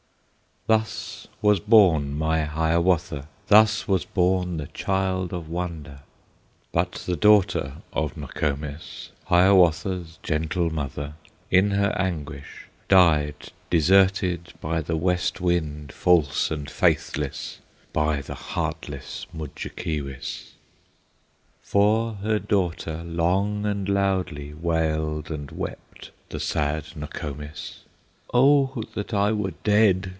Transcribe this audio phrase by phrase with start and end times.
[0.67, 6.01] Thus was born my Hiawatha, Thus was born the child of wonder;
[6.71, 11.15] But the daughter of Nokomis, Hiawatha's gentle mother,
[11.49, 17.59] In her anguish died deserted By the West Wind, false and faithless,
[17.91, 20.51] By the heartless Mudjekeewis.
[21.63, 27.79] For her daughter long and loudly Wailed and wept the sad Nokomis;
[28.31, 30.09] "Oh that I were dead!"